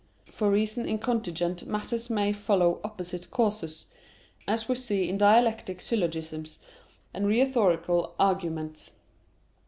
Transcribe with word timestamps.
For 0.31 0.49
reason 0.49 0.87
in 0.87 0.97
contingent 0.97 1.67
matters 1.67 2.09
may 2.09 2.33
follow 2.33 2.81
opposite 2.83 3.29
courses, 3.29 3.85
as 4.47 4.67
we 4.67 4.73
see 4.73 5.07
in 5.07 5.19
dialectic 5.19 5.79
syllogisms 5.79 6.57
and 7.13 7.27
rhetorical 7.27 8.15
arguments. 8.17 8.93